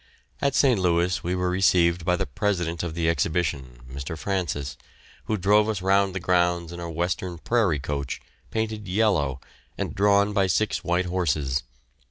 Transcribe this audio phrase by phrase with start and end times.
[0.41, 0.79] At St.
[0.79, 4.17] Louis we were received by the president of the Exhibition, Mr.
[4.17, 4.75] Francis,
[5.25, 8.19] who drove us round the grounds in a Western prairie coach,
[8.49, 9.39] painted yellow,
[9.77, 11.61] and drawn by six white horses.